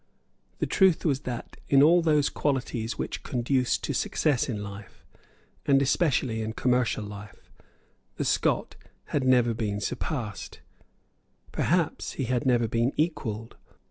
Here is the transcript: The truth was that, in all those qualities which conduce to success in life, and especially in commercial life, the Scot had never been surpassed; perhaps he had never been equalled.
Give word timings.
The 0.57 0.65
truth 0.65 1.05
was 1.05 1.19
that, 1.29 1.57
in 1.69 1.83
all 1.83 2.01
those 2.01 2.27
qualities 2.29 2.97
which 2.97 3.21
conduce 3.21 3.77
to 3.77 3.93
success 3.93 4.49
in 4.49 4.63
life, 4.63 5.05
and 5.67 5.79
especially 5.79 6.41
in 6.41 6.53
commercial 6.53 7.03
life, 7.03 7.51
the 8.15 8.25
Scot 8.25 8.75
had 9.13 9.23
never 9.23 9.53
been 9.53 9.79
surpassed; 9.79 10.59
perhaps 11.51 12.13
he 12.13 12.23
had 12.23 12.47
never 12.47 12.67
been 12.67 12.93
equalled. 12.97 13.57